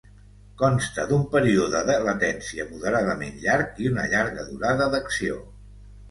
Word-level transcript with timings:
Consta 0.59 1.03
d'un 1.09 1.25
període 1.33 1.81
de 1.89 1.97
latència 2.05 2.65
moderadament 2.69 3.37
llarg 3.43 3.77
i 3.83 3.91
una 3.91 4.07
llarga 4.15 4.47
durada 4.49 4.89
d'acció. 4.95 5.37